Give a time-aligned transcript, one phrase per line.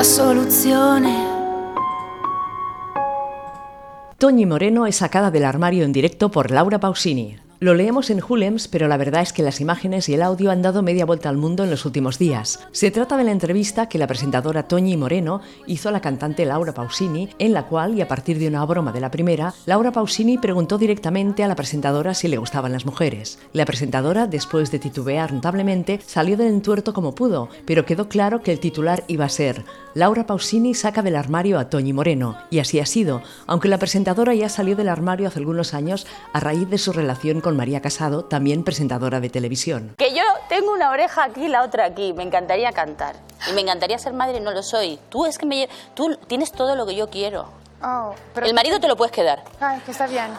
[0.00, 1.14] la soluzione.
[4.16, 7.36] Toñi Moreno es sacada del armario en directo por Laura Pausini.
[7.62, 10.62] Lo leemos en Hulems, pero la verdad es que las imágenes y el audio han
[10.62, 12.58] dado media vuelta al mundo en los últimos días.
[12.72, 16.72] Se trata de la entrevista que la presentadora Toñi Moreno hizo a la cantante Laura
[16.72, 20.38] Pausini, en la cual, y a partir de una broma de la primera, Laura Pausini
[20.38, 23.38] preguntó directamente a la presentadora si le gustaban las mujeres.
[23.52, 28.52] La presentadora, después de titubear notablemente, salió del entuerto como pudo, pero quedó claro que
[28.52, 32.80] el titular iba a ser Laura Pausini saca del armario a Toñi Moreno, y así
[32.80, 36.78] ha sido, aunque la presentadora ya salió del armario hace algunos años a raíz de
[36.78, 39.94] su relación con María Casado, también presentadora de televisión.
[39.96, 42.12] Que yo tengo una oreja aquí y la otra aquí.
[42.12, 43.16] Me encantaría cantar.
[43.48, 44.98] Y me encantaría ser madre, no lo soy.
[45.08, 47.48] Tú es que me tú tienes todo lo que yo quiero.
[47.82, 49.42] Oh, pero el marido te lo puedes quedar.
[49.60, 50.30] Ay, que está bien.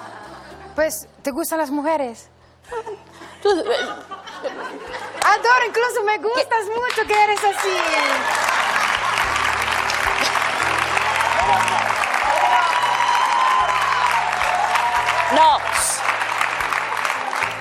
[0.76, 2.30] Pues, ¿te gustan las mujeres?
[3.42, 3.64] Tú, eh,
[5.24, 7.70] Adoro, incluso me gustas mucho que eres así.
[15.36, 15.58] No,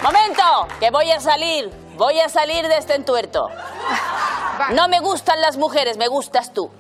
[0.03, 1.71] Momento, que voy a salir.
[1.97, 3.51] Voy a salir de este entuerto.
[4.71, 6.71] No me gustan las mujeres, me gustas tú.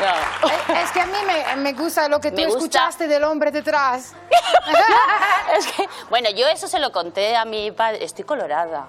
[0.00, 0.74] No.
[0.74, 1.18] Es que a mí
[1.56, 4.12] me, gusta lo que tú escuchaste del hombre detrás.
[5.56, 8.04] es que, bueno, yo eso se lo conté a mi padre.
[8.04, 8.88] Estoy colorada.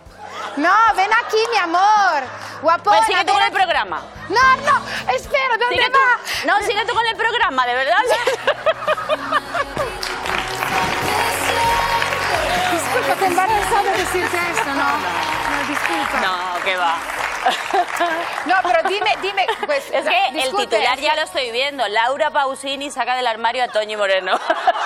[0.57, 2.23] No, ven aquí, mi amor.
[2.61, 2.97] Guapona.
[2.97, 4.01] Pues sigue tú con el programa.
[4.29, 6.45] No, no, espera, ¿dónde va?
[6.45, 7.97] No, sigue tú con el programa, de verdad.
[13.37, 14.97] Disculpa, te embarazada decirte esto, ¿no?
[14.97, 16.19] No, disculpa.
[16.21, 16.97] No, que va.
[18.45, 19.89] No, pero dime, dime, pues...
[19.91, 21.87] Es que el titular ya lo estoy viendo.
[21.87, 24.37] Laura Pausini saca del armario a Toñi Moreno.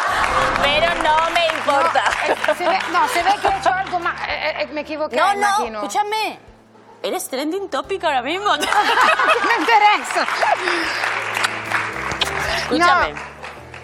[0.62, 2.04] Pero no me importa.
[2.48, 4.16] No, se ve, no, se ve que he hecho algo más...
[4.28, 6.40] Eh, eh, me equivoqué, No, no, escúchame.
[7.02, 8.52] Eres trending topic ahora mismo.
[8.58, 10.28] me interesa.
[12.58, 13.31] Escúchame.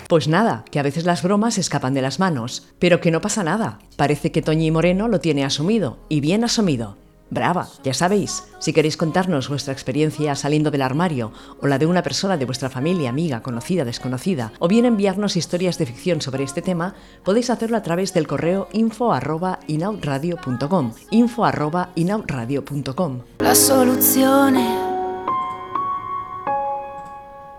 [0.07, 3.43] Pues nada, que a veces las bromas escapan de las manos, pero que no pasa
[3.43, 3.79] nada.
[3.97, 6.95] Parece que Toñi Moreno lo tiene asumido, y bien asumido.
[7.29, 12.03] Brava, ya sabéis, si queréis contarnos vuestra experiencia saliendo del armario o la de una
[12.03, 16.61] persona de vuestra familia, amiga, conocida, desconocida, o bien enviarnos historias de ficción sobre este
[16.61, 16.95] tema,
[17.25, 23.19] podéis hacerlo a través del correo info@inautradio.com, info@inautradio.com.
[23.39, 24.86] La soluzione